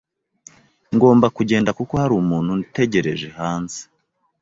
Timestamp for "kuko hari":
1.77-2.13